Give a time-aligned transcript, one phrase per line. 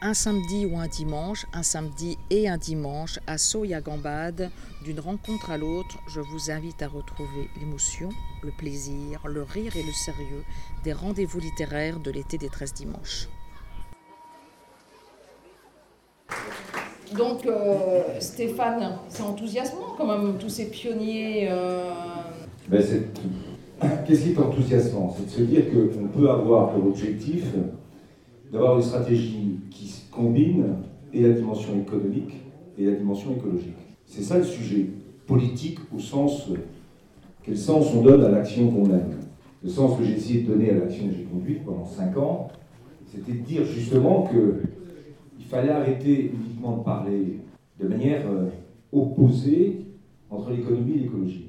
[0.00, 4.50] un samedi ou un dimanche, un samedi et un dimanche, à Soya-Gambade,
[4.84, 8.10] d'une rencontre à l'autre, je vous invite à retrouver l'émotion,
[8.42, 10.44] le plaisir, le rire et le sérieux
[10.84, 13.28] des rendez-vous littéraires de l'été des 13 dimanches.
[17.16, 21.48] Donc euh, Stéphane, c'est enthousiasmant quand même, tous ces pionniers.
[21.50, 21.90] Euh...
[22.68, 22.82] Ben,
[24.06, 25.16] Qu'est-ce qui est enthousiasmant?
[25.16, 27.44] C'est de se dire qu'on peut avoir pour objectif
[28.52, 30.64] d'avoir une stratégie qui combine
[31.12, 32.34] et la dimension économique
[32.76, 33.76] et la dimension écologique.
[34.06, 34.86] C'est ça le sujet
[35.26, 36.48] politique au sens,
[37.42, 39.16] quel sens on donne à l'action qu'on mène.
[39.62, 42.48] Le sens que j'ai essayé de donner à l'action que j'ai conduite pendant cinq ans,
[43.06, 47.40] c'était de dire justement qu'il fallait arrêter uniquement de parler
[47.80, 48.48] de manière euh,
[48.92, 49.86] opposée
[50.30, 51.48] entre l'économie et l'écologie.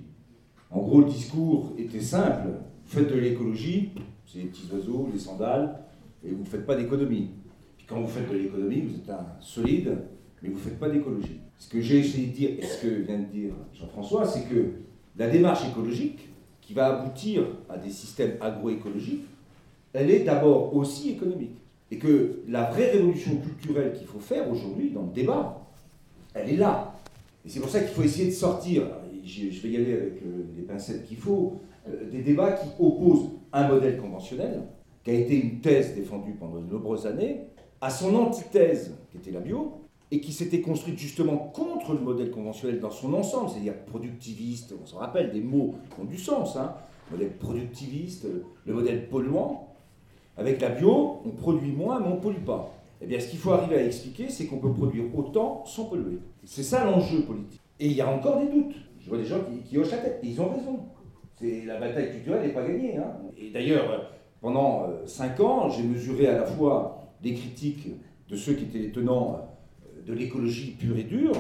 [0.71, 2.49] En gros, le discours était simple.
[2.85, 3.89] Faites de l'écologie,
[4.25, 5.79] c'est les petits oiseaux, les sandales,
[6.23, 7.29] et vous ne faites pas d'économie.
[7.77, 9.97] Puis quand vous faites de l'économie, vous êtes un solide,
[10.41, 11.39] mais vous ne faites pas d'écologie.
[11.57, 14.71] Ce que j'ai essayé de dire, et ce que vient de dire Jean-François, c'est que
[15.17, 16.29] la démarche écologique,
[16.61, 19.25] qui va aboutir à des systèmes agroécologiques,
[19.91, 21.57] elle est d'abord aussi économique.
[21.89, 25.65] Et que la vraie révolution culturelle qu'il faut faire aujourd'hui dans le débat,
[26.35, 26.93] elle est là.
[27.43, 28.83] Et c'est pour ça qu'il faut essayer de sortir,
[29.25, 33.29] je vais y aller avec euh, les pincettes qu'il faut, euh, des débats qui opposent
[33.51, 34.61] un modèle conventionnel,
[35.03, 37.41] qui a été une thèse défendue pendant de nombreuses années,
[37.81, 39.73] à son antithèse, qui était la bio,
[40.11, 44.85] et qui s'était construite justement contre le modèle conventionnel dans son ensemble, c'est-à-dire productiviste, on
[44.85, 46.73] se rappelle des mots qui ont du sens, hein,
[47.11, 48.25] modèle productiviste,
[48.65, 49.67] le modèle polluant.
[50.37, 52.73] Avec la bio, on produit moins, mais on ne pollue pas.
[53.01, 56.19] Eh bien, ce qu'il faut arriver à expliquer, c'est qu'on peut produire autant sans polluer.
[56.43, 57.61] C'est ça l'enjeu politique.
[57.79, 58.75] Et il y a encore des doutes.
[58.99, 60.79] Je vois des gens qui, hochent la tête, et ils ont raison.
[61.39, 62.97] C'est, la bataille culturelle n'est pas gagnée.
[62.97, 63.13] Hein.
[63.37, 64.11] Et d'ailleurs,
[64.41, 67.87] pendant euh, cinq ans, j'ai mesuré à la fois des critiques
[68.29, 69.39] de ceux qui étaient les tenants
[69.83, 71.33] euh, de l'écologie pure et dure,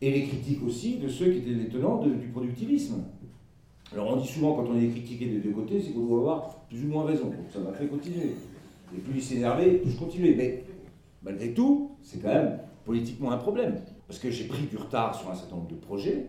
[0.00, 3.04] et les critiques aussi de ceux qui étaient les tenants du productivisme.
[3.92, 6.60] Alors on dit souvent quand on est critiqué des deux côtés, c'est qu'on doit avoir
[6.68, 7.26] plus ou moins raison.
[7.26, 8.34] Donc ça m'a fait continuer.
[8.96, 10.34] Et plus il s'énervait, plus je continuais.
[10.36, 10.64] Mais
[11.22, 13.80] malgré tout, c'est quand même politiquement un problème.
[14.06, 16.26] Parce que j'ai pris du retard sur un certain nombre de projets.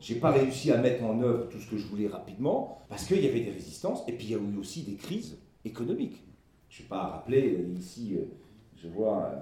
[0.00, 3.24] J'ai pas réussi à mettre en œuvre tout ce que je voulais rapidement parce qu'il
[3.24, 6.22] y avait des résistances et puis il y a eu aussi des crises économiques.
[6.68, 8.24] Je ne vais pas rappeler euh, ici, euh,
[8.76, 9.36] je vois euh,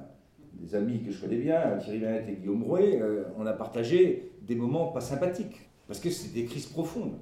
[0.55, 3.01] des amis que je connais bien, Thierry Lannette et Guillaume Rouet,
[3.37, 7.15] on a partagé des moments pas sympathiques parce que c'est des crises profondes.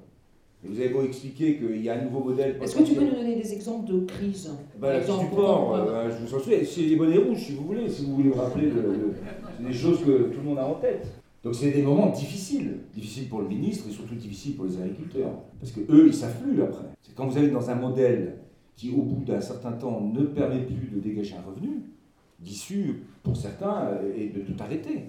[0.63, 2.57] Et vous avez beau expliquer qu'il y a un nouveau modèle.
[2.61, 4.51] Est-ce que tu peux nous donner des exemples de crises?
[4.79, 5.75] Bah, La crise du port,
[6.09, 8.39] je vous en souviens, c'est les bonnets rouges si vous voulez, si vous voulez vous
[8.39, 8.71] rappeler
[9.59, 11.07] des choses que tout le monde a en tête.
[11.43, 15.33] Donc c'est des moments difficiles, difficiles pour le ministre et surtout difficiles pour les agriculteurs,
[15.59, 16.85] parce que eux ils plus après.
[17.01, 18.37] C'est quand vous êtes dans un modèle
[18.75, 21.83] qui au bout d'un certain temps ne permet plus de dégager un revenu,
[22.39, 25.03] d'issue pour certains et de tout arrêter.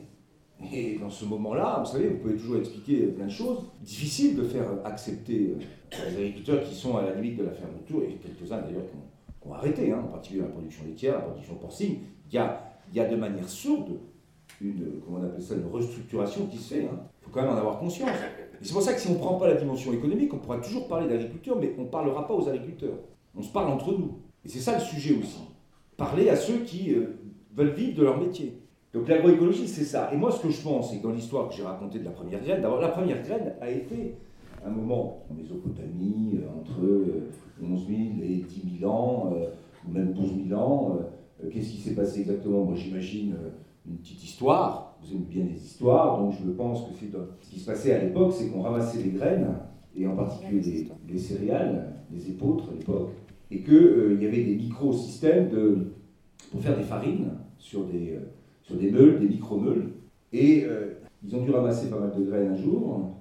[0.73, 3.65] Et dans ce moment-là, vous savez, vous pouvez toujours expliquer plein de choses.
[3.83, 5.55] Difficile de faire accepter
[5.91, 9.55] les agriculteurs qui sont à la limite de la fermeture, et quelques-uns d'ailleurs qui ont,
[9.55, 11.97] arrêté, hein, en particulier la production laitière, la production porcine.
[12.31, 13.99] Il y a, il y a de manière sourde
[14.61, 16.81] une, comment on appelle ça, une restructuration qui se fait.
[16.81, 17.01] Il hein.
[17.21, 18.11] faut quand même en avoir conscience.
[18.61, 20.89] C'est pour ça que si on ne prend pas la dimension économique, on pourra toujours
[20.89, 22.99] parler d'agriculture, mais on ne parlera pas aux agriculteurs.
[23.37, 24.19] On se parle entre nous.
[24.45, 25.41] Et c'est ça le sujet aussi.
[25.97, 27.19] Parler à ceux qui euh,
[27.55, 28.61] veulent vivre de leur métier.
[28.93, 30.11] Donc l'agroécologie, c'est ça.
[30.13, 32.11] Et moi, ce que je pense, c'est que dans l'histoire que j'ai racontée de la
[32.11, 34.15] première graine, d'abord, la première graine a été
[34.65, 36.81] un moment en Mésopotamie, euh, entre
[37.63, 39.33] 11 euh, 000 et 10 000 ans,
[39.87, 40.99] ou même 12 000 ans.
[41.53, 42.65] Qu'est-ce qui s'est passé exactement?
[42.65, 43.35] Moi, j'imagine
[43.87, 44.97] une petite histoire.
[45.03, 48.03] Vous aimez bien les histoires, donc je pense que c'est ce qui se passait à
[48.03, 49.55] l'époque, c'est qu'on ramassait les graines,
[49.97, 53.11] et en particulier les, céréales, les épeautres à l'époque,
[53.51, 55.93] et qu'il euh, y avait des micro-systèmes de,
[56.51, 59.93] pour faire des farines sur des, euh, sur des meules, des micro-meules.
[60.33, 63.19] Et euh, ils ont dû ramasser pas mal de graines un jour,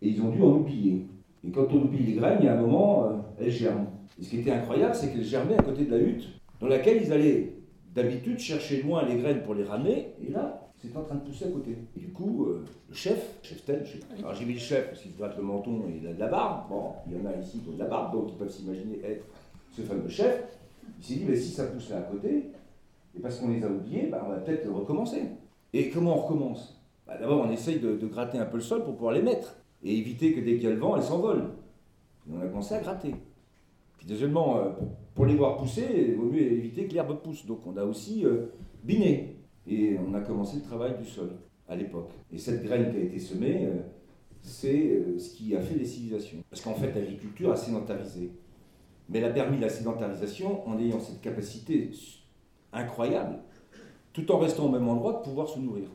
[0.00, 1.06] et ils ont dû en oublier.
[1.46, 3.86] Et quand on oublie les graines, il y a un moment, elles germent.
[4.18, 6.28] Et ce qui était incroyable, c'est qu'elles germaient à côté de la hutte,
[6.60, 7.52] dans laquelle ils allaient
[7.94, 11.46] d'habitude chercher loin les graines pour les ramener, et là, c'est en train de pousser
[11.46, 11.76] à côté.
[11.96, 13.84] Et du coup, euh, le chef, chef tel,
[14.18, 16.18] alors j'ai mis le chef parce qu'il se gratte le menton et il a de
[16.18, 18.36] la barbe, bon, il y en a ici qui ont de la barbe, donc ils
[18.36, 19.24] peuvent s'imaginer être
[19.70, 20.42] ce fameux chef.
[20.98, 22.50] Il s'est dit, mais si ça pousse là à côté,
[23.16, 25.22] et parce qu'on les a oubliés, bah, on va peut-être recommencer.
[25.72, 26.80] Et comment on recommence?
[27.06, 29.96] Bah, D'abord, on essaye de, gratter un peu le sol pour pouvoir les mettre, et
[29.96, 31.50] éviter que dès qu'il y a le vent, elles s'envolent.
[32.28, 33.14] Et on a commencé à gratter.
[33.98, 34.70] Puis deuxièmement, euh,
[35.14, 37.46] pour les voir pousser, il vaut mieux éviter que l'herbe pousse.
[37.46, 38.46] Donc on a aussi euh,
[38.84, 39.36] biné.
[39.66, 41.30] Et on a commencé le travail du sol
[41.68, 42.10] à l'époque.
[42.32, 43.76] Et cette graine qui a été semée, euh,
[44.40, 46.38] c'est ce qui a fait les civilisations.
[46.50, 48.32] Parce qu'en fait, l'agriculture a sédentarisé.
[49.08, 51.90] Mais elle a permis la sédentarisation en ayant cette capacité
[52.72, 53.38] incroyable
[54.12, 55.88] tout en restant au même endroit, de pouvoir se nourrir.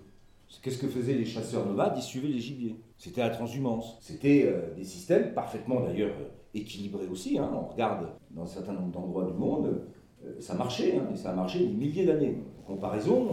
[0.61, 1.93] Qu'est-ce que faisaient les chasseurs nomades?
[1.97, 2.75] Ils suivaient les gibiers.
[2.97, 3.97] C'était la transhumance.
[4.01, 6.15] C'était euh, des systèmes parfaitement d'ailleurs
[6.57, 7.37] euh, équilibrés aussi.
[7.37, 7.49] Hein.
[7.53, 9.81] On regarde dans un certain nombre d'endroits du monde,
[10.25, 12.37] euh, ça marchait, hein, et ça a marché des milliers d'années.
[12.59, 13.31] En comparaison,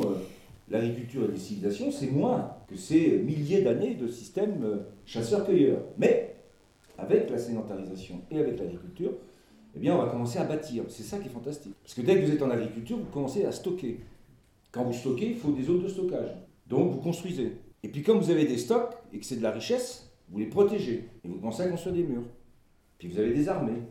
[0.71, 5.83] l'agriculture et les civilisations, c'est moins que ces milliers d'années de systèmes chasseurs-cueilleurs.
[5.99, 6.37] Mais
[6.99, 9.13] avec la sédentarisation et avec l'agriculture,
[9.77, 10.85] eh bien, on va commencer à bâtir.
[10.89, 11.75] C'est ça qui est fantastique.
[11.83, 14.01] Parce que dès que vous êtes en agriculture, vous commencez à stocker.
[14.71, 16.31] Quand vous stockez, il faut des zones de stockage.
[16.69, 17.57] Donc, vous construisez.
[17.83, 20.47] Et puis, comme vous avez des stocks et que c'est de la richesse, vous les
[20.47, 21.09] protégez.
[21.25, 22.23] Et vous commencez à construire des murs.
[23.05, 23.83] Puis, vous avez des armées.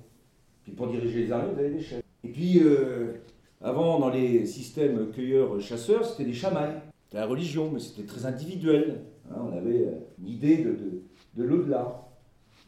[0.64, 2.02] Puis, pour diriger les armées, vous avez des chefs.
[2.24, 3.14] Et puis, euh,
[3.62, 6.82] avant, dans les systèmes cueilleurs-chasseurs, c'était des chamailles.
[7.04, 9.02] C'était la religion, mais c'était très individuel.
[9.30, 11.04] Hein, on avait euh, une idée de, de,
[11.36, 12.10] de l'au-delà.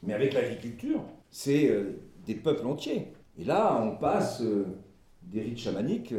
[0.04, 1.02] Mais avec l'agriculture,
[1.32, 1.94] c'est euh,
[2.28, 3.08] des peuples entiers.
[3.40, 4.44] Et là, on passe
[5.24, 6.14] des rites chamaniques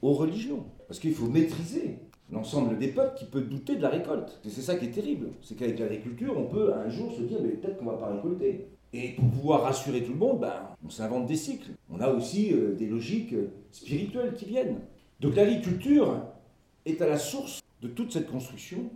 [0.00, 0.64] aux religions.
[0.88, 1.98] Parce qu'il faut maîtriser
[2.32, 4.40] l'ensemble des peuples qui peut douter de la récolte.
[4.48, 5.28] C'est ça qui est terrible.
[5.42, 8.14] C'est qu'avec l'agriculture, on peut un jour se dire, mais peut-être qu'on ne va pas
[8.14, 8.66] récolter.
[8.92, 11.70] Et pour pouvoir rassurer tout le monde, ben, on s'invente des cycles.
[11.90, 13.34] On a aussi des logiques
[13.70, 14.80] spirituelles qui viennent.
[15.20, 16.20] Donc l'agriculture
[16.84, 18.90] est à la source de toute cette construction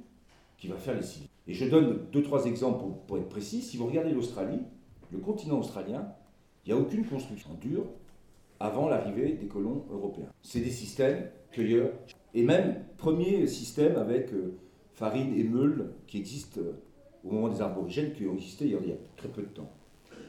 [0.58, 1.28] qui va faire les civils.
[1.46, 3.62] Et je donne deux, trois exemples pour, être précis.
[3.62, 4.60] Si vous regardez l'Australie,
[5.12, 6.12] le continent australien,
[6.64, 7.84] il n'y a aucune construction dure
[8.58, 10.28] avant l'arrivée des colons européens.
[10.42, 11.92] C'est des systèmes cueilleurs,
[12.34, 14.56] et même premier système avec euh,
[14.94, 16.72] farine et meule qui existent euh,
[17.24, 19.70] au moment des aborigènes, qui ont existé il y a très peu de temps.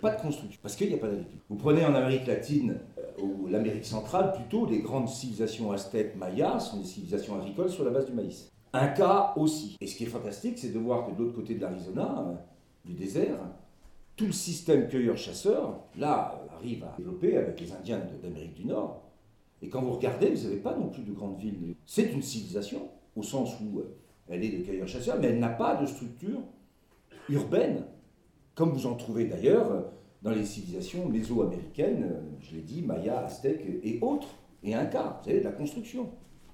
[0.02, 1.42] Pas de construction, parce qu'il n'y a pas d'agriculture.
[1.50, 6.60] Vous prenez en Amérique latine euh, ou l'Amérique centrale, plutôt, les grandes civilisations aztèques, mayas,
[6.60, 8.52] sont des civilisations agricoles sur la base du maïs.
[8.74, 9.76] Un cas aussi.
[9.82, 12.36] Et ce qui est fantastique, c'est de voir que de l'autre côté de l'Arizona, euh,
[12.86, 13.40] du désert,
[14.16, 19.04] tout le système cueilleur-chasseur, là, arrive à développer avec les Indiens d'Amérique du Nord.
[19.62, 21.76] Et quand vous regardez, vous n'avez pas non plus de grandes villes.
[21.86, 23.96] C'est une civilisation, au sens où euh,
[24.30, 26.40] elle est de cueilleurs-chasseurs, mais elle n'a pas de structure
[27.30, 27.84] urbaine,
[28.58, 29.82] comme vous en trouvez d'ailleurs euh,
[30.24, 34.30] dans les civilisations mésoaméricaines, je l'ai dit, Maya, Aztèques et autres,
[34.64, 36.10] et Inca, vous avez de la construction,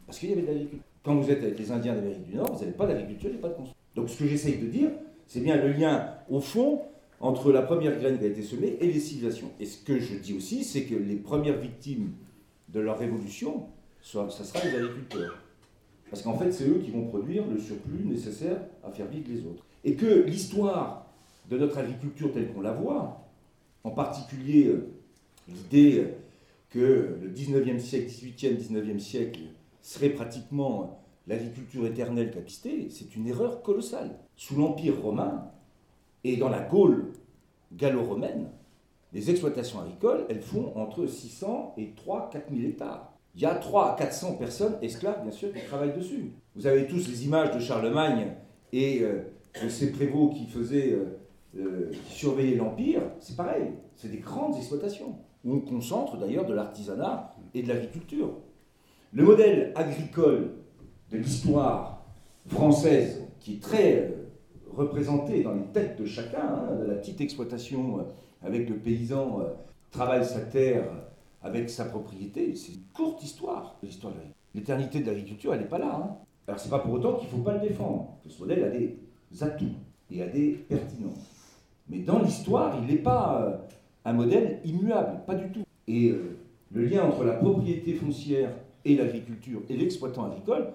[0.05, 0.85] parce qu'il y avait de l'agriculture.
[1.01, 3.47] Quand vous êtes avec les Indiens d'Amérique du Nord, vous n'avez pas d'agriculture et pas
[3.47, 3.81] de construction.
[3.95, 4.89] Donc ce que j'essaye de dire,
[5.27, 6.81] c'est bien le lien, au fond,
[7.21, 9.51] entre la première graine qui a été semée et les civilisations.
[9.61, 12.11] Et ce que je dis aussi, c'est que les premières victimes
[12.67, 13.67] de leur révolution,
[14.01, 15.37] ça sera les agriculteurs.
[16.09, 19.39] Parce qu'en fait, c'est eux qui vont produire le surplus nécessaire à faire vivre les
[19.45, 19.65] autres.
[19.85, 21.02] Et que l'histoire
[21.49, 23.27] de notre agriculture telle qu'on la voit,
[23.83, 24.91] en particulier euh,
[25.47, 26.07] l'idée
[26.69, 29.39] que le 19e siècle, 18e, 19e siècle,
[29.81, 34.17] serait pratiquement l'agriculture éternelle qu'a c'est une erreur colossale.
[34.35, 35.51] Sous l'Empire romain
[36.23, 37.11] et dans la Gaule
[37.73, 38.49] gallo-romaine,
[39.13, 43.13] les exploitations agricoles, elles font entre 600 et 3 4 000 hectares.
[43.35, 46.31] Il y a 3 à 400 personnes, esclaves bien sûr, qui travaillent dessus.
[46.55, 48.33] Vous avez tous les images de Charlemagne
[48.71, 49.21] et euh,
[49.63, 50.93] de ces prévôts qui faisaient,
[51.57, 53.01] euh, qui surveillaient l'Empire.
[53.19, 58.29] C'est pareil, c'est des grandes exploitations, où on concentre d'ailleurs de l'artisanat et de l'agriculture.
[59.13, 60.55] Le modèle agricole
[61.11, 62.03] de l'histoire
[62.47, 64.09] française, qui est très euh,
[64.75, 68.03] représenté dans les têtes de chacun, hein, la petite exploitation euh,
[68.41, 69.53] avec le paysan euh,
[69.91, 70.83] travaille sa terre
[71.41, 74.19] avec sa propriété, c'est une courte histoire de l'histoire de.
[74.55, 75.95] L'éternité de l'agriculture, elle n'est pas là.
[75.95, 76.15] Hein.
[76.47, 78.17] Alors c'est pas pour autant qu'il ne faut pas le défendre.
[78.27, 78.97] Ce modèle a des
[79.41, 79.75] atouts
[80.11, 81.32] et a des pertinences.
[81.89, 83.65] Mais dans l'histoire, il n'est pas
[84.05, 85.63] un modèle immuable, pas du tout.
[85.87, 86.13] Et
[86.71, 88.51] le lien entre la propriété foncière
[88.85, 90.73] et l'agriculture et l'exploitant agricole,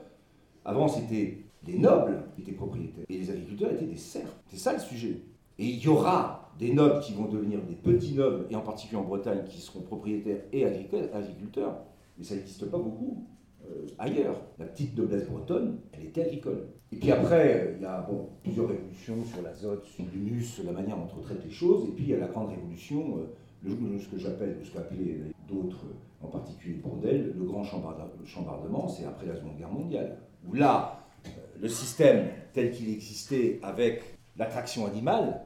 [0.65, 4.37] avant c'était les nobles qui étaient propriétaires et les agriculteurs étaient des serfs.
[4.47, 5.23] C'est ça le sujet.
[5.59, 9.00] Et il y aura des nobles qui vont devenir des petits nobles, et en particulier
[9.00, 11.79] en Bretagne, qui seront propriétaires et agriculteurs,
[12.17, 13.25] mais ça n'existe pas beaucoup
[13.71, 14.41] euh, ailleurs.
[14.59, 16.69] La petite noblesse bretonne, elle était agricole.
[16.93, 20.97] Et puis après, il y a bon, plusieurs révolutions sur l'azote, sur l'humus, la manière
[20.97, 23.19] dont on traite les choses, et puis il y a la grande révolution.
[23.19, 23.27] Euh,
[23.65, 25.85] ce que j'appelle, ce qu'appelaient d'autres,
[26.23, 30.19] en particulier Bourdelle, le grand chambardement, c'est après la Seconde Guerre mondiale.
[30.49, 34.03] Où là, euh, le système tel qu'il existait avec
[34.37, 35.43] l'attraction animale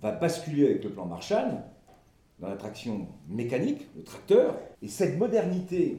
[0.00, 1.62] va basculer avec le plan Marshall
[2.40, 5.98] dans l'attraction mécanique, le tracteur, et cette modernité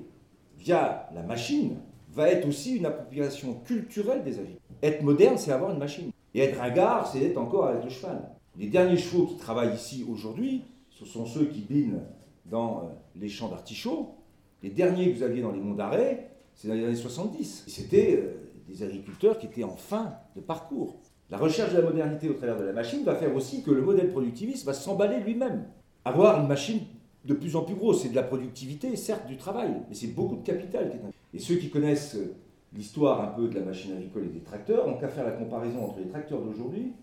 [0.64, 1.78] via la machine
[2.12, 4.78] va être aussi une appropriation culturelle des agriculteurs.
[4.82, 6.12] Être moderne, c'est avoir une machine.
[6.34, 8.30] Et être ringard, c'est être encore avec le cheval.
[8.58, 12.02] Les derniers chevaux qui travaillent ici aujourd'hui, ce sont ceux qui binent
[12.46, 12.82] dans euh,
[13.16, 14.16] les champs d'artichauts.
[14.62, 17.66] Les derniers que vous aviez dans les monts d'arrêt, c'est dans les années 70.
[17.68, 21.00] C'était euh, des agriculteurs qui étaient en fin de parcours.
[21.30, 23.82] La recherche de la modernité au travers de la machine va faire aussi que le
[23.82, 25.66] modèle productiviste va s'emballer lui-même.
[26.06, 26.82] Avoir une machine
[27.26, 30.36] de plus en plus grosse, c'est de la productivité, certes du travail, mais c'est beaucoup
[30.36, 30.92] de capital.
[31.34, 32.36] Et ceux qui connaissent euh,
[32.76, 35.86] l'histoire un peu de la machine agricole et des tracteurs, on qu'à faire la comparaison
[35.86, 36.94] entre les tracteurs d'aujourd'hui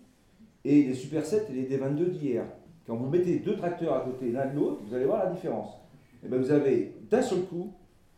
[0.63, 2.45] et les Super 7 et les D22 d'hier.
[2.85, 5.69] Quand vous mettez deux tracteurs à côté l'un de l'autre, vous allez voir la différence.
[6.23, 7.73] Et bien vous avez d'un seul coup,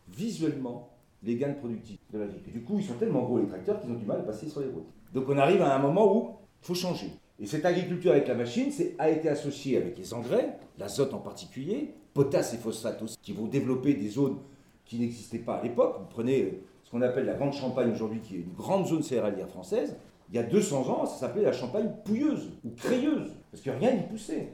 [0.08, 0.90] visuellement,
[1.22, 2.52] les gains de productivité de l'agriculture.
[2.52, 4.60] Du coup, ils sont tellement gros les tracteurs qu'ils ont du mal à passer sur
[4.60, 4.88] les routes.
[5.14, 6.30] Donc on arrive à un moment où
[6.62, 7.10] il faut changer.
[7.40, 11.94] Et cette agriculture avec la machine a été associée avec les engrais, l'azote en particulier,
[12.12, 14.38] potasse et phosphate aussi, qui vont développer des zones
[14.84, 15.96] qui n'existaient pas à l'époque.
[15.98, 16.50] Vous prenez euh,
[16.84, 19.96] ce qu'on appelle la Grande Champagne aujourd'hui, qui est une grande zone céréalière française.
[20.30, 23.92] Il y a 200 ans, ça s'appelait la Champagne pouilleuse ou crayeuse, parce que rien
[23.92, 24.52] n'y poussait.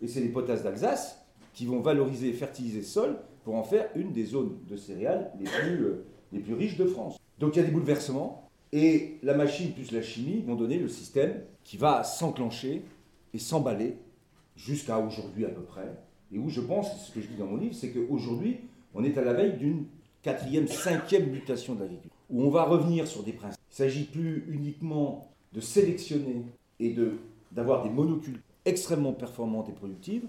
[0.00, 1.18] Et c'est les potasses d'Alsace
[1.54, 5.30] qui vont valoriser et fertiliser le sol pour en faire une des zones de céréales
[5.38, 7.18] les plus, euh, les plus riches de France.
[7.38, 8.41] Donc il y a des bouleversements,
[8.72, 12.82] et la machine plus la chimie vont donner le système qui va s'enclencher
[13.34, 13.96] et s'emballer
[14.56, 15.88] jusqu'à aujourd'hui à peu près.
[16.32, 18.60] Et où je pense, ce que je dis dans mon livre, c'est qu'aujourd'hui,
[18.94, 19.84] on est à la veille d'une
[20.22, 23.60] quatrième, cinquième mutation de l'agriculture, où on va revenir sur des principes.
[23.70, 26.44] Il ne s'agit plus uniquement de sélectionner
[26.80, 26.96] et
[27.50, 30.24] d'avoir des monocultures extrêmement performantes et productives,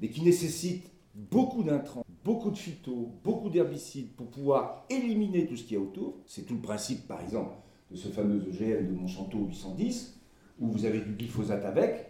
[0.00, 5.64] mais qui nécessitent beaucoup d'intrants, beaucoup de phytos, beaucoup d'herbicides pour pouvoir éliminer tout ce
[5.64, 6.14] qu'il y a autour.
[6.26, 7.54] C'est tout le principe, par exemple,
[7.90, 10.20] de ce fameux OGM de Monsanto 810,
[10.60, 12.06] où vous avez du glyphosate avec,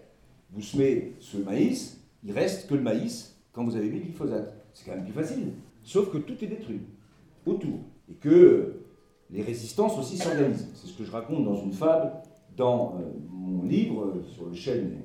[0.53, 4.55] vous semez ce maïs, il reste que le maïs quand vous avez mis le glyphosate.
[4.75, 5.53] C'est quand même plus facile.
[5.83, 6.81] Sauf que tout est détruit
[7.47, 7.79] autour.
[8.11, 8.81] Et que
[9.31, 10.69] les résistances aussi s'organisent.
[10.75, 12.13] C'est ce que je raconte dans une fable
[12.57, 14.99] dans euh, mon livre sur le chêne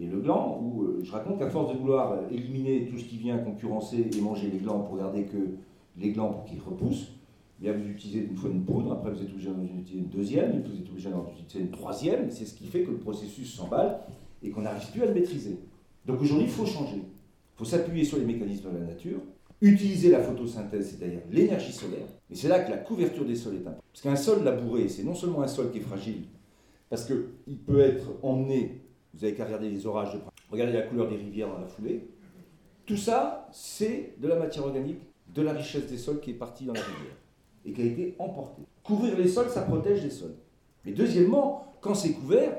[0.00, 3.18] et le gland, où euh, je raconte qu'à force de vouloir éliminer tout ce qui
[3.18, 5.56] vient concurrencer et manger les glands pour garder que
[5.98, 7.12] les glands pour qu'ils repoussent,
[7.70, 10.80] vous utilisez une fois une poudre, après vous êtes obligé d'en utiliser une deuxième, vous
[10.80, 14.00] êtes obligé d'en utiliser une troisième, c'est ce qui fait que le processus s'emballe
[14.42, 15.60] et qu'on n'arrive plus à le maîtriser.
[16.04, 16.96] Donc aujourd'hui, il faut changer.
[16.96, 19.20] Il faut s'appuyer sur les mécanismes de la nature,
[19.60, 22.06] utiliser la photosynthèse, c'est-à-dire l'énergie solaire.
[22.28, 23.84] Et c'est là que la couverture des sols est importante.
[23.92, 26.24] Parce qu'un sol labouré, c'est non seulement un sol qui est fragile,
[26.90, 28.80] parce qu'il peut être emmené,
[29.14, 30.18] vous avez qu'à regarder les orages de
[30.50, 32.08] regardez la couleur des rivières dans la foulée.
[32.86, 34.98] Tout ça, c'est de la matière organique,
[35.32, 37.16] de la richesse des sols qui est partie dans la rivière
[37.64, 38.62] et qui a été emportée.
[38.82, 40.34] Couvrir les sols, ça protège les sols.
[40.84, 42.56] Mais deuxièmement, quand c'est couvert,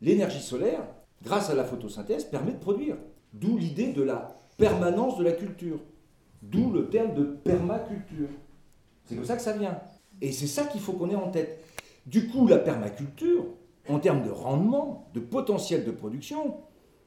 [0.00, 0.82] l'énergie solaire,
[1.22, 2.96] grâce à la photosynthèse, permet de produire.
[3.32, 5.78] D'où l'idée de la permanence de la culture.
[6.42, 8.28] D'où le terme de permaculture.
[9.04, 9.78] C'est comme ça que ça vient.
[10.20, 11.62] Et c'est ça qu'il faut qu'on ait en tête.
[12.06, 13.44] Du coup, la permaculture,
[13.88, 16.56] en termes de rendement, de potentiel de production,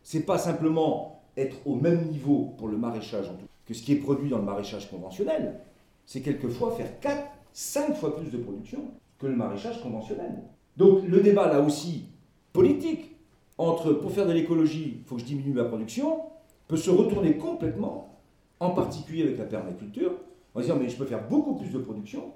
[0.01, 3.31] c'est pas simplement être au même niveau pour le maraîchage
[3.65, 5.59] que ce qui est produit dans le maraîchage conventionnel,
[6.05, 10.43] c'est quelquefois faire 4, 5 fois plus de production que le maraîchage conventionnel.
[10.77, 12.05] Donc le débat là aussi
[12.51, 13.15] politique
[13.57, 16.21] entre pour faire de l'écologie, il faut que je diminue ma production,
[16.67, 18.19] peut se retourner complètement,
[18.59, 20.13] en particulier avec la permaculture,
[20.55, 22.33] en disant mais je peux faire beaucoup plus de production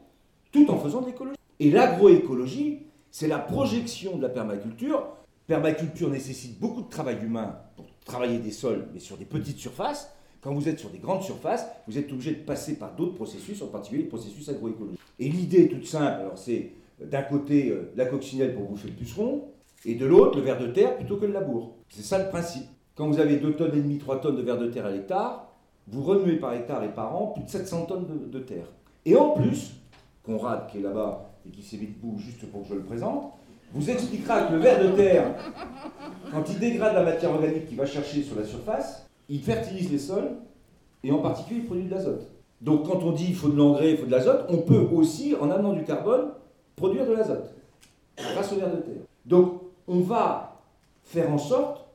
[0.52, 1.38] tout en faisant de l'écologie.
[1.60, 5.08] Et l'agroécologie, c'est la projection de la permaculture.
[5.48, 10.14] Permaculture nécessite beaucoup de travail humain pour travailler des sols, mais sur des petites surfaces.
[10.48, 13.62] Quand vous êtes sur des grandes surfaces, vous êtes obligé de passer par d'autres processus,
[13.62, 14.98] en particulier les processus agroécologiques.
[15.20, 16.72] Et l'idée toute simple, alors c'est
[17.04, 19.50] d'un côté euh, la coccinelle pour bouffer le puceron,
[19.84, 21.74] et de l'autre le ver de terre plutôt que le labour.
[21.90, 22.64] C'est ça le principe.
[22.96, 25.50] Quand vous avez 2 tonnes et demi, 3 tonnes de ver de terre à l'hectare,
[25.90, 28.68] vous remuez par hectare et par an plus de 700 tonnes de, terre.
[29.04, 29.74] Et en plus,
[30.24, 33.34] Conrad qui est là-bas et qui s'est mis debout juste pour que je le présente,
[33.74, 35.26] vous expliquera que le ver de terre,
[36.32, 40.00] quand il dégrade la matière organique qu'il va chercher sur la surface, il fertilise les
[40.00, 40.32] sols
[41.04, 42.28] et en particulier il produit de l'azote.
[42.62, 45.36] Donc quand on dit il faut de l'engrais, il faut de l'azote, on peut aussi,
[45.40, 46.30] en amenant du carbone,
[46.76, 47.54] produire de l'azote
[48.18, 49.02] grâce au ver de terre.
[49.26, 50.62] Donc on va
[51.04, 51.86] faire en sorte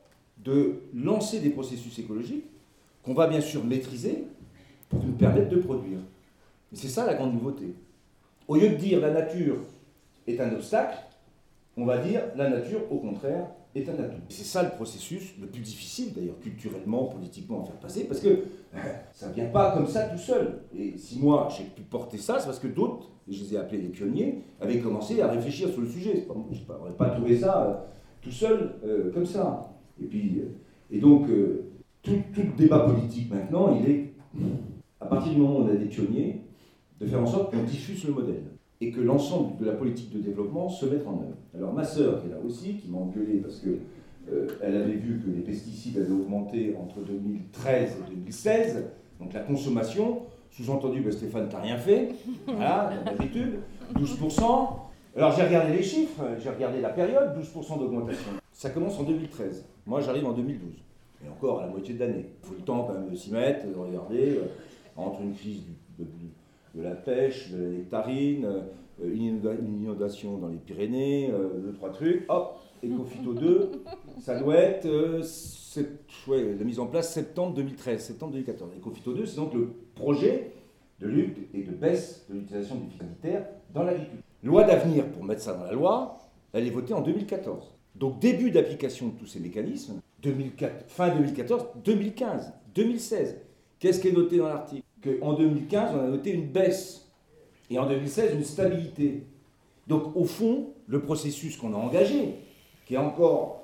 [0.43, 2.45] de lancer des processus écologiques
[3.03, 4.25] qu'on va bien sûr maîtriser
[4.89, 5.99] pour nous permettre de produire.
[6.71, 7.73] Mais c'est ça la grande nouveauté.
[8.47, 9.57] Au lieu de dire la nature
[10.27, 10.97] est un obstacle,
[11.77, 16.39] on va dire la nature, au contraire, C'est ça le processus le plus difficile, d'ailleurs,
[16.39, 18.43] culturellement, politiquement, à faire passer, parce que euh,
[19.13, 20.61] ça ne vient pas comme ça tout seul.
[20.77, 23.81] Et si moi, j'ai pu porter ça, c'est parce que d'autres, je les ai appelés
[23.81, 26.27] les pionniers, avaient commencé à réfléchir sur le sujet.
[26.51, 27.73] je n'aurais pas trouvé ça euh,
[28.21, 29.73] tout seul euh, comme ça.
[29.99, 30.41] Et, puis,
[30.91, 31.27] et donc,
[32.03, 32.21] tout,
[32.57, 34.13] débat politique maintenant, il est,
[34.99, 36.41] à partir du moment où on a des pionniers,
[36.99, 38.43] de faire en sorte qu'on diffuse le modèle
[38.81, 41.37] et que l'ensemble de la politique de développement se mette en œuvre.
[41.55, 43.79] Alors ma sœur, qui est là aussi, qui m'a engueulé parce qu'elle
[44.31, 48.83] euh, avait vu que les pesticides avaient augmenté entre 2013 et 2016,
[49.19, 52.09] donc la consommation, sous-entendu, ben Stéphane, t'as rien fait,
[52.45, 53.59] voilà, d'habitude,
[53.95, 54.41] 12%.
[55.15, 58.31] Alors j'ai regardé les chiffres, j'ai regardé la période, 12% d'augmentation.
[58.51, 59.65] Ça commence en 2013.
[59.85, 60.71] Moi j'arrive en 2012.
[61.23, 62.25] Et encore à la moitié de l'année.
[62.43, 64.45] Il faut le temps quand même de s'y mettre, de regarder, euh,
[64.97, 65.61] entre une crise
[65.97, 66.05] du,
[66.81, 68.47] la pêche, de la nectarine,
[69.03, 69.41] une
[69.81, 71.31] inondation dans les Pyrénées,
[71.63, 73.71] deux, trois trucs, hop, Ecofito 2,
[74.19, 78.71] ça doit être la mise en place septembre 2013, septembre 2014.
[78.77, 80.51] Ecofito 2, c'est donc le projet
[80.99, 84.23] de lutte et de baisse de l'utilisation des sanitaires dans l'agriculture.
[84.43, 86.17] Loi d'avenir, pour mettre ça dans la loi,
[86.51, 87.73] elle est votée en 2014.
[87.95, 93.37] Donc début d'application de tous ces mécanismes, 2004, fin 2014, 2015, 2016.
[93.79, 94.83] Qu'est-ce qui est noté dans l'article?
[95.03, 97.09] Qu'en 2015, on a noté une baisse.
[97.69, 99.23] Et en 2016, une stabilité.
[99.87, 102.35] Donc au fond, le processus qu'on a engagé,
[102.85, 103.63] qui est encore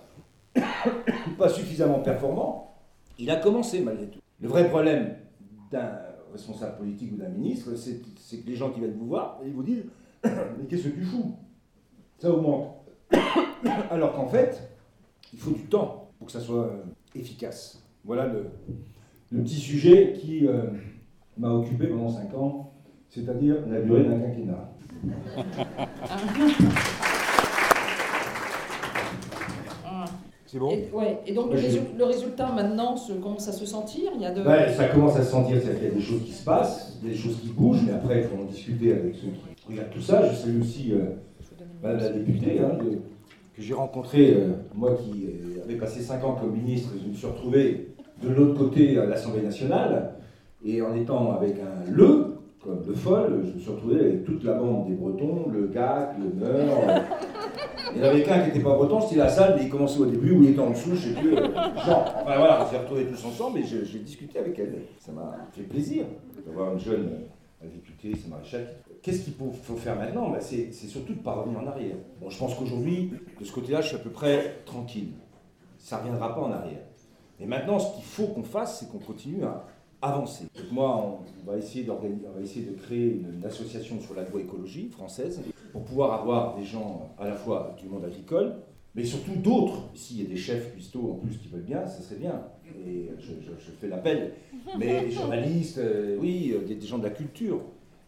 [1.37, 2.75] pas suffisamment performant,
[3.17, 4.19] il a commencé malgré tout.
[4.41, 5.15] Le vrai problème
[5.71, 5.99] d'un
[6.31, 8.01] responsable politique ou d'un ministre, c'est
[8.37, 9.85] que les gens qui viennent vous voir, ils vous disent
[10.23, 11.35] Mais qu'est-ce que tu fous?
[12.17, 12.75] Ça augmente.
[13.89, 14.61] Alors qu'en fait,
[15.33, 16.83] il faut du temps pour que ça soit euh,
[17.15, 17.81] efficace.
[18.03, 18.47] Voilà le,
[19.31, 20.63] petit sujet qui euh,
[21.39, 22.71] m'a occupé pendant 5 ans,
[23.09, 24.69] c'est-à-dire la durée d'un quinquennat.
[30.45, 31.19] C'est bon et, ouais.
[31.27, 34.11] et donc le, résultat maintenant se, commence à se sentir?
[34.15, 34.43] Il y a de...
[34.75, 37.39] Ça commence à se sentir, qu'il y a des choses qui se passent, des choses
[37.39, 40.27] qui bougent, mais après il faut en discuter avec ceux qui regardent tout ça.
[40.27, 41.13] Je salue aussi euh,
[41.83, 42.77] la députée hein,
[43.55, 47.13] que j'ai rencontrée, euh, moi qui euh, avais passé 5 ans comme ministre, je me
[47.13, 47.89] suis retrouvé
[48.23, 50.15] de l'autre côté à l'Assemblée nationale,
[50.63, 54.43] et en étant avec un le, comme le folle, je me suis retrouvé avec toute
[54.43, 56.77] la bande des Bretons, le GAC, le Meur.
[57.95, 59.99] Il y en avait qu'un qui n'était pas breton, c'était la salle, mais il commençait
[59.99, 61.35] au début ou il était en dessous, je sais plus.
[61.35, 64.83] Euh, enfin voilà, on s'est retrouvés tous ensemble et j'ai discuté avec elle.
[64.99, 66.05] Ça m'a fait plaisir
[66.45, 67.21] d'avoir une jeune
[67.63, 68.67] députée, c'est maréchal.
[69.01, 70.29] Qu'est-ce qu'il faut, faire maintenant?
[70.29, 71.95] Ben, C'est surtout de ne pas revenir en arrière.
[72.21, 75.13] Bon, je pense qu'aujourd'hui, de ce côté-là, je suis à peu près tranquille.
[75.77, 76.81] Ça ne reviendra pas en arrière.
[77.39, 79.65] Mais maintenant, ce qu'il faut qu'on fasse, c'est qu'on continue à
[80.01, 80.45] avancer.
[80.55, 86.55] Donc moi, on va essayer, de créer une, association sur l'agroécologie française pour pouvoir avoir
[86.55, 88.55] des gens à la fois du monde agricole,
[88.95, 89.89] mais surtout d'autres.
[89.95, 92.43] S'il y a des chefs cuistots en plus qui veulent bien, ça serait bien.
[92.87, 94.33] Et je, fais l'appel.
[94.77, 97.61] Mais des journalistes, euh, oui, euh, des gens de la culture.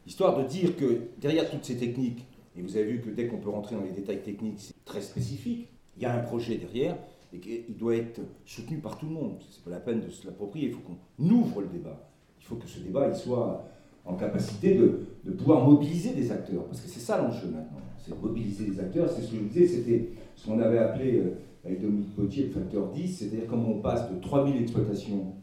[0.06, 2.26] Histoire de dire que derrière toutes ces techniques,
[2.58, 5.02] et vous avez vu que dès qu'on peut rentrer dans les détails techniques, c'est très
[5.02, 6.98] spécifique, il y a un projet derrière
[7.34, 9.38] et qu'il doit être soutenu par tout le monde.
[9.50, 12.10] C'est pas la peine de se l'approprier, il faut qu'on ouvre le débat.
[12.40, 13.66] Il faut que ce débat soit
[14.04, 16.66] en capacité de, pouvoir mobiliser des acteurs.
[16.66, 19.10] Parce que c'est ça l'enjeu maintenant, c'est mobiliser des acteurs.
[19.10, 22.52] C'est ce que je disais, c'était ce qu'on avait appelé euh, avec Dominique Potier le
[22.52, 25.34] facteur 10, c'est-à-dire comment on passe de 3000 exploitations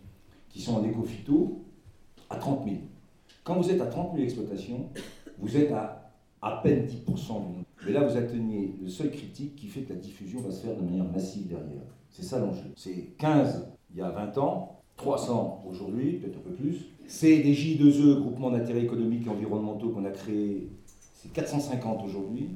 [0.49, 1.63] qui sont en éco-phyto
[2.29, 2.77] à 30 000.
[3.45, 4.89] Quand vous êtes à 30 000 exploitations,
[5.39, 6.09] vous êtes à
[6.41, 7.58] à peine 10% du nombre.
[7.87, 10.77] Mais là, vous atteignez le seuil critique qui fait que la diffusion va se faire
[10.77, 11.83] de manière massive derrière.
[12.11, 12.71] C'est ça l'enjeu.
[12.77, 17.55] C'est 15 il y a 20 ans, 300 aujourd'hui, peut-être un peu plus, c'est des
[17.55, 20.69] J2E, groupements d'intérêt économiques et environnementaux qu'on a créés,
[21.15, 22.51] c'est 450 aujourd'hui.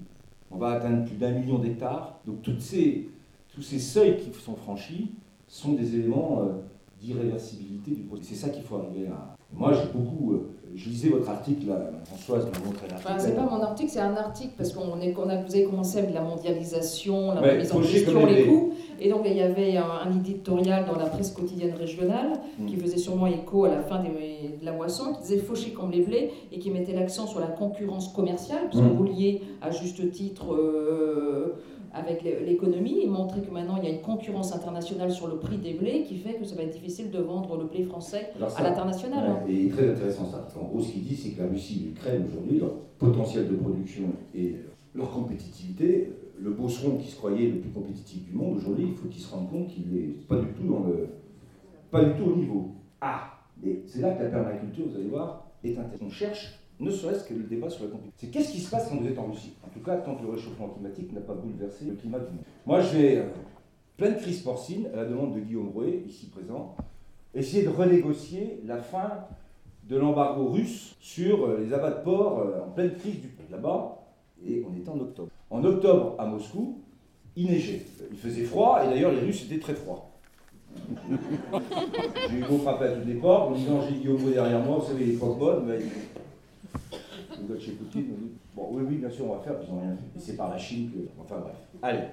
[0.50, 2.20] On va atteindre plus d'un million d'hectares.
[2.26, 3.08] Donc toutes ces,
[3.54, 5.12] tous ces seuils qui sont franchis
[5.48, 6.52] sont des éléments euh,
[7.02, 8.22] d'irréversibilité du projet.
[8.24, 9.36] C'est ça qu'il faut arriver à.
[9.52, 10.32] Moi, j'ai beaucoup.
[10.32, 13.14] Euh, je lisais votre article, là, Françoise m'a montré l'article.
[13.18, 15.98] c'est pas mon article, c'est un article, parce qu'on est, qu'on a, vous avez commencé
[15.98, 18.72] avec la mondialisation, la remise en question, les coûts.
[18.98, 22.66] Et donc, il y avait un, éditorial dans la presse quotidienne régionale mm.
[22.66, 26.00] qui faisait sûrement écho à la fin de la moisson, qui disait faucher comme les
[26.00, 28.96] blés et qui mettait l'accent sur la concurrence commerciale, parce que mm.
[28.96, 30.54] vous liez à juste titre.
[30.54, 31.58] Euh,
[31.94, 35.58] avec l'économie et montrer que maintenant il y a une concurrence internationale sur le prix
[35.58, 38.62] des blés qui fait que ça va être difficile de vendre le blé français à
[38.62, 39.28] l'international.
[39.28, 39.40] Hein.
[39.48, 40.48] Et très intéressant ça.
[40.58, 43.56] En gros, ce qu'il dit, c'est que la Russie et l'Ukraine aujourd'hui, leur potentiel de
[43.56, 44.56] production et
[44.94, 49.08] leur compétitivité, le Bosseron qui se croyait le plus compétitif du monde, aujourd'hui, il faut
[49.08, 51.08] qu'il se rende compte qu'il n'est pas du tout dans le,
[51.90, 52.70] pas du tout au niveau.
[53.00, 56.00] Ah, mais c'est là que la permaculture, vous allez voir, est intéressante.
[56.02, 58.14] On cherche ne serait-ce que le débat sur la compétition.
[58.16, 59.54] C'est qu'est-ce qui se passe quand vous êtes en Russie?
[59.64, 62.44] En tout cas, tant que le réchauffement climatique n'a pas bouleversé le climat du monde.
[62.66, 63.28] Moi, je vais, euh,
[63.96, 66.76] pleine crise porcine, à la demande de Guillaume Rouet, ici présent,
[67.34, 69.26] essayer de renégocier la fin
[69.88, 73.98] de l'embargo russe sur euh, les abats de porc euh, en pleine crise du là-bas,
[74.44, 75.28] et on était en octobre.
[75.50, 76.80] En octobre, à Moscou,
[77.36, 77.82] il neigeait.
[78.10, 80.08] Il faisait froid, et d'ailleurs, les Russes étaient très froids.
[82.30, 84.86] J'ai eu beau frapper à tous les ports, en disant j'ai Guillaume derrière moi, vous
[84.86, 85.78] savez, les croque bonnes, mais
[87.58, 89.96] chez Poutine, vous dites, bon, oui, oui, bien sûr, on va faire, puis ils rien
[90.18, 90.98] c'est par la Chine que.
[91.20, 91.56] Enfin bref.
[91.82, 92.04] Allez,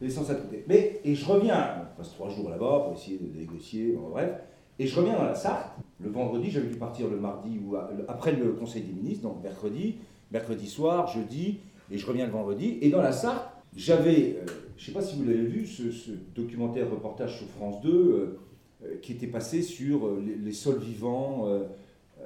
[0.00, 0.64] l'essentiel à côté.
[0.68, 4.30] Mais, et je reviens, on passe trois jours là-bas pour essayer de négocier, bref.
[4.78, 5.72] Et je reviens dans la Sarthe.
[6.00, 7.76] Le vendredi, j'avais dû partir le mardi ou
[8.08, 9.96] après le Conseil des ministres, donc mercredi,
[10.30, 12.78] mercredi soir, jeudi, et je reviens le vendredi.
[12.82, 14.46] Et dans la Sarthe, j'avais, euh,
[14.76, 18.38] je ne sais pas si vous l'avez vu, ce, documentaire reportage sur France 2 euh,
[18.84, 21.46] euh, qui était passé sur les, sols vivants,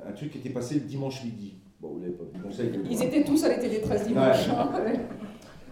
[0.07, 1.55] un truc qui était passé le dimanche midi.
[1.81, 2.33] Bon, vous l'époque,
[2.91, 4.49] Ils étaient tous à l'été des 13 dimanches.
[4.51, 4.71] Hein,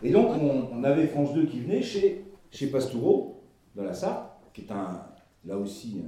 [0.02, 0.30] et donc,
[0.72, 3.42] on, avait France 2 qui venait chez, chez Pastoureau,
[3.76, 5.02] dans la Sarthe, qui est un,
[5.44, 6.00] là aussi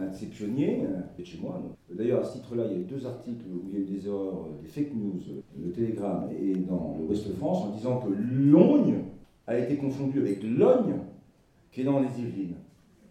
[0.00, 0.84] un, de ses pionniers,
[1.18, 1.60] de chez moi.
[1.90, 3.84] D'ailleurs, à ce titre-là, il y a eu deux articles où il y a eu
[3.84, 5.20] des erreurs, des fake news,
[5.58, 9.04] le Télégramme et dans l'Ouest de France, en disant que Logne
[9.46, 11.00] a été confondu avec Logne,
[11.70, 12.56] qui est dans les Yvelines.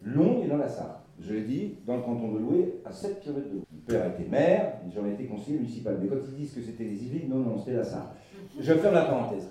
[0.01, 1.04] Logne est dans la Sarthe.
[1.21, 4.29] Je l'ai dit, dans le canton de Loué, à 7 km de Mon père était
[4.29, 5.97] maire, j'en ai été conseiller municipal.
[6.01, 8.15] Mais quand ils disent que c'était les Yvelines, non, non, c'était la Sarthe.
[8.59, 9.47] Je faire la parenthèse.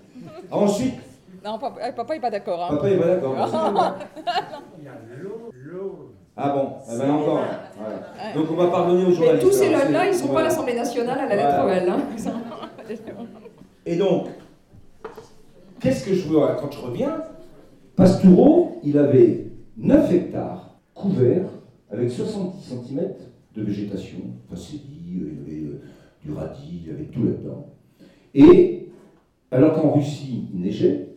[0.50, 0.94] Ensuite.
[1.44, 2.62] Non, papa, papa n'est pas d'accord.
[2.62, 2.76] Hein.
[2.76, 3.36] Papa n'est pas d'accord.
[4.78, 7.40] Il y a l'eau, Ah bon, eh ben encore.
[8.34, 9.44] Donc on va pardonner aux journalistes.
[9.44, 11.88] Mais tous ces là ils ne sont pas à l'Assemblée nationale à la lettre L.
[11.88, 12.00] Hein.
[13.86, 14.28] Et donc,
[15.80, 17.22] qu'est-ce que je veux quand je reviens?
[17.96, 19.46] Pastoureau, il avait
[19.76, 21.50] 9 hectares couverts
[21.94, 23.00] avec 70 cm
[23.56, 24.18] de végétation.
[24.50, 25.80] Enfin, il y avait euh,
[26.24, 27.66] du radis, il y avait tout là-dedans.
[28.34, 28.88] Et
[29.50, 31.08] alors qu'en Russie, il neigeait,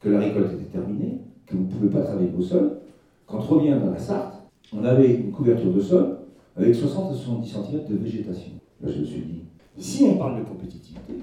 [0.00, 2.78] que la récolte était terminée, que vous ne pouvez pas travailler vos sols,
[3.26, 6.18] quand on revient dans la Sarthe, on avait une couverture de sol
[6.56, 8.52] avec 60 à 70 cm de végétation.
[8.80, 9.42] Là, je me suis dit,
[9.78, 11.22] si on parle de compétitivité, il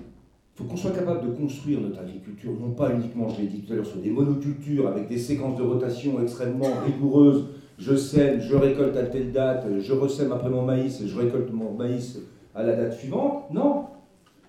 [0.55, 3.73] faut qu'on soit capable de construire notre agriculture, non pas uniquement, je l'ai dit tout
[3.73, 7.45] à l'heure, sur des monocultures avec des séquences de rotation extrêmement rigoureuses.
[7.77, 11.73] Je sème, je récolte à telle date, je ressème après mon maïs, je récolte mon
[11.73, 12.19] maïs
[12.53, 13.51] à la date suivante.
[13.51, 13.87] Non,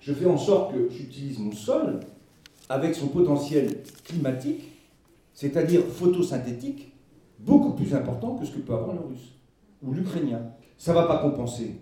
[0.00, 2.00] je fais en sorte que j'utilise mon sol
[2.68, 4.70] avec son potentiel climatique,
[5.32, 6.92] c'est-à-dire photosynthétique,
[7.38, 9.38] beaucoup plus important que ce que peut avoir le russe
[9.82, 10.42] ou l'ukrainien.
[10.76, 11.80] Ça ne va pas compenser,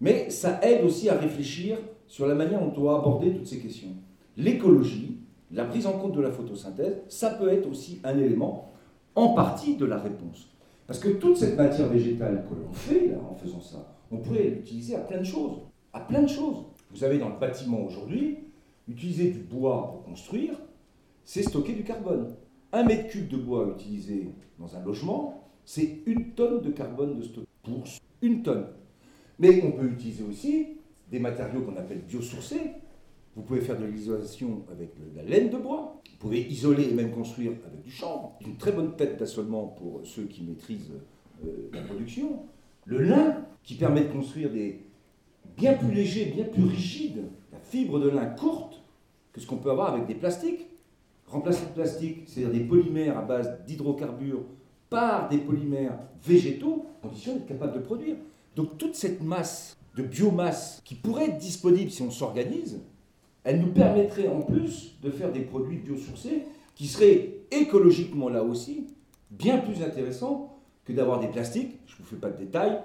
[0.00, 3.58] mais ça aide aussi à réfléchir sur la manière dont on doit aborder toutes ces
[3.58, 3.94] questions.
[4.36, 8.72] L'écologie, la prise en compte de la photosynthèse, ça peut être aussi un élément
[9.14, 10.48] en partie de la réponse.
[10.86, 14.44] Parce que toute cette matière végétale que l'on fait là, en faisant ça, on pourrait
[14.44, 15.60] l'utiliser à plein de choses.
[15.92, 16.64] À plein de choses.
[16.90, 18.38] Vous avez dans le bâtiment aujourd'hui,
[18.88, 20.54] utiliser du bois pour construire,
[21.24, 22.34] c'est stocker du carbone.
[22.72, 27.22] Un mètre cube de bois utilisé dans un logement, c'est une tonne de carbone de
[27.22, 27.84] stock pour
[28.20, 28.66] une tonne.
[29.38, 30.66] Mais on peut utiliser aussi
[31.10, 32.72] des matériaux qu'on appelle biosourcés.
[33.36, 36.00] Vous pouvez faire de l'isolation avec la laine de bois.
[36.12, 38.36] Vous pouvez isoler et même construire avec du chanvre.
[38.46, 40.92] Une très bonne tête d'assolement pour ceux qui maîtrisent
[41.44, 42.42] euh, la production.
[42.84, 44.84] Le lin, qui permet de construire des,
[45.56, 48.82] bien plus léger, bien plus rigide, la fibre de lin courte
[49.32, 50.68] que ce qu'on peut avoir avec des plastiques.
[51.26, 54.44] Remplacer le plastique, c'est-à-dire des polymères à base d'hydrocarbures
[54.90, 58.16] par des polymères végétaux, condition d'être capable de produire.
[58.54, 62.80] Donc toute cette masse de biomasse qui pourrait être disponible si on s'organise,
[63.44, 68.86] elle nous permettrait en plus de faire des produits biosourcés qui seraient écologiquement là aussi
[69.30, 72.78] bien plus intéressants que d'avoir des plastiques, je ne vous fais pas de détails,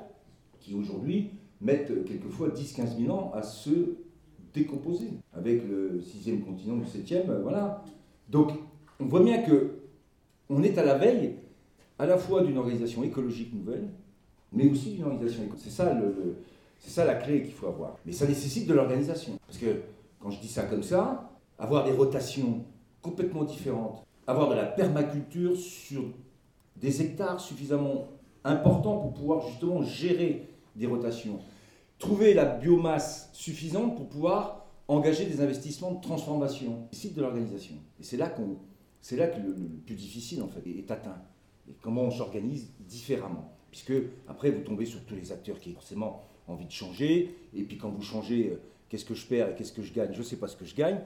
[0.59, 3.97] qui aujourd'hui mettent quelquefois 10-15 000 ans à se
[4.53, 5.09] décomposer.
[5.33, 7.83] Avec le sixième continent, le septième, euh, voilà.
[8.29, 8.51] Donc,
[8.99, 9.71] on voit bien que
[10.49, 11.35] on est à la veille
[11.99, 13.89] à la fois d'une organisation écologique nouvelle,
[14.53, 15.65] mais aussi d'une organisation écologique.
[15.69, 16.37] C'est ça, le,
[16.79, 17.97] c'est ça la clé qu'il faut avoir.
[18.05, 19.37] Mais ça nécessite de l'organisation.
[19.45, 19.81] Parce que
[20.19, 22.65] quand je dis ça comme ça, avoir des rotations
[23.01, 26.03] complètement différentes, avoir de la permaculture sur
[26.75, 28.07] des hectares suffisamment
[28.43, 31.39] importants pour pouvoir justement gérer des rotations.
[31.97, 37.75] Trouver la biomasse suffisante pour pouvoir engager des investissements de transformation, site de l'organisation.
[37.99, 38.57] Et c'est là, qu'on,
[39.11, 39.53] là que le,
[39.85, 41.21] plus difficile en fait est atteint.
[41.81, 43.53] Comment on s'organise différemment.
[43.69, 43.93] Puisque
[44.27, 47.35] après vous tombez sur tous les acteurs qui ont forcément envie de changer.
[47.53, 50.09] Et puis quand vous changez, euh, qu'est-ce que je perds et qu'est-ce que je gagne?
[50.13, 50.99] Je ne sais pas ce que je gagne.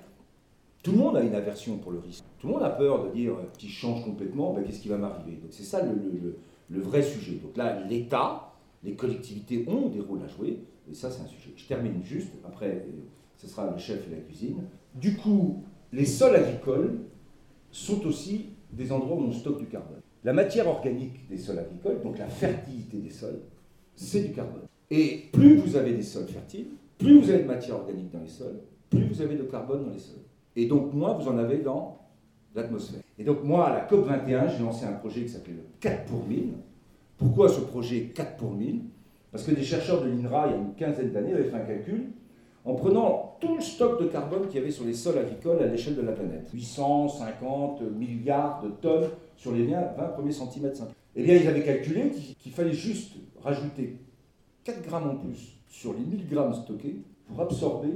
[0.81, 2.25] Tout le monde a une aversion pour le risque.
[2.39, 4.89] Tout le monde a peur de dire euh, si je change complètement, ben, qu'est-ce qui
[4.89, 5.39] va m'arriver?
[5.49, 6.37] C'est ça le,
[6.69, 7.35] le vrai sujet.
[7.35, 10.59] Donc là, l'État, les collectivités ont des rôles à jouer,
[10.91, 11.53] et ça c'est un sujet.
[11.55, 12.91] Je termine juste, après euh,
[13.37, 14.63] ce sera le chef et la cuisine.
[14.95, 16.99] Du coup, les sols agricoles
[17.71, 20.01] sont aussi des endroits où on stocke du carbone.
[20.25, 23.39] La matière organique des sols agricoles, donc la fertilité des sols,
[23.95, 24.63] c'est du carbone.
[24.89, 26.67] Et plus vous avez des sols fertiles,
[26.97, 29.91] plus vous avez de matière organique dans les sols, plus vous avez de carbone dans
[29.91, 30.23] les sols.
[30.55, 31.99] Et donc moins vous en avez dans
[32.55, 33.01] l'atmosphère.
[33.17, 36.25] Et donc moi, à la COP21, j'ai lancé un projet qui s'appelait le 4 pour
[36.27, 36.53] 1000,
[37.17, 38.81] pourquoi ce projet 4 pour 1000
[39.31, 41.65] Parce que des chercheurs de l'INRA, il y a une quinzaine d'années, avaient fait un
[41.65, 42.07] calcul
[42.65, 45.67] en prenant tout le stock de carbone qu'il y avait sur les sols agricoles à
[45.67, 46.49] l'échelle de la planète.
[46.53, 50.81] 850 milliards de tonnes sur les 20 premiers centimètres.
[51.15, 53.97] Eh bien, ils avaient calculé qu'il fallait juste rajouter
[54.63, 57.89] 4 grammes en plus sur les 1000 grammes stockés pour absorber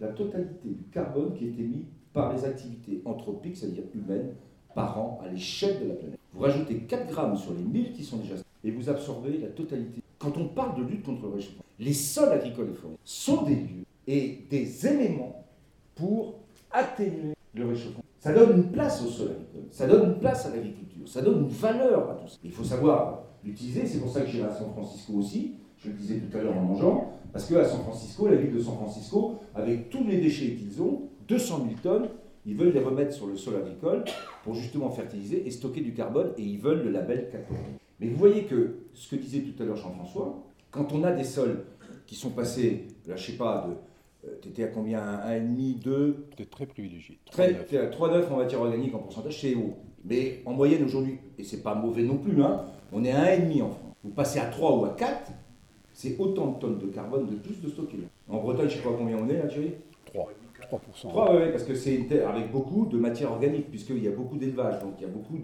[0.00, 4.34] la totalité du carbone qui est émis par les activités anthropiques, c'est-à-dire humaines,
[4.74, 6.18] par an à l'échelle de la planète.
[6.34, 10.02] Vous rajoutez 4 grammes sur les 1000 qui sont déjà et vous absorbez la totalité.
[10.18, 13.54] quand on parle de lutte contre le réchauffement, les sols agricoles et forestiers sont des
[13.54, 15.46] lieux et des éléments
[15.94, 16.34] pour
[16.72, 18.02] atténuer le réchauffement.
[18.18, 21.44] Ça donne une place au sol agricole, ça donne une place à l'agriculture, ça donne
[21.44, 22.36] une valeur à tout ça.
[22.42, 25.94] Il faut savoir l'utiliser, c'est pour ça que j'irai à San Francisco aussi, je le
[25.94, 29.38] disais tout à l'heure en mangeant, parce qu'à San Francisco, la ville de San Francisco,
[29.54, 32.08] avec tous les déchets qu'ils ont, 200 000 tonnes,
[32.46, 34.04] ils veulent les remettre sur le sol agricole
[34.44, 37.44] pour justement fertiliser et stocker du carbone, et ils veulent le label 4
[38.00, 41.24] Mais vous voyez que ce que disait tout à l'heure Jean-François, quand on a des
[41.24, 41.64] sols
[42.06, 43.74] qui sont passés, là je sais pas, de
[44.28, 47.18] euh, tu étais à combien 1,5, 2 C'était très privilégié.
[47.32, 49.76] 3,9 à 3,9 en matière organique en pourcentage, c'est haut.
[50.04, 53.62] Mais en moyenne aujourd'hui, et c'est pas mauvais non plus, hein, on est à 1,5
[53.62, 53.94] en France.
[54.02, 55.30] Vous passez à 3 ou à 4,
[56.00, 57.98] c'est autant de tonnes de carbone de plus de stocker.
[58.26, 59.72] En Bretagne, je sais pas combien on est là, Thierry
[60.06, 60.30] 3.
[60.72, 61.08] 3%.
[61.08, 64.12] 3, oui, parce que c'est une terre avec beaucoup de matière organique, puisqu'il y a
[64.12, 65.38] beaucoup d'élevage, donc il y a beaucoup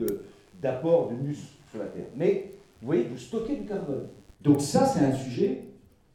[0.62, 2.06] d'apport de, mus sur la terre.
[2.16, 4.08] Mais vous voyez, vous stockez du carbone.
[4.40, 5.64] Donc ça, c'est un sujet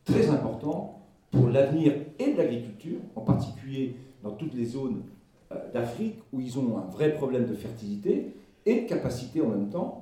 [0.06, 5.04] très important pour l'avenir et de l'agriculture, en particulier dans toutes les zones
[5.52, 8.34] euh, d'Afrique où ils ont un vrai problème de fertilité
[8.66, 10.01] et de capacité en même temps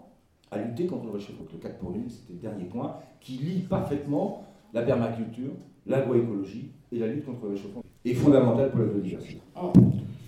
[0.51, 1.45] à lutter contre le réchauffement.
[1.51, 5.51] Le 4 pour 1, c'était le dernier point, qui lie parfaitement la permaculture,
[5.85, 7.83] l'agroécologie et la lutte contre le réchauffement.
[8.05, 9.41] Et fondamental pour la biodiversité.
[9.61, 9.71] Oh,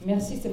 [0.05, 0.49] merci, c'est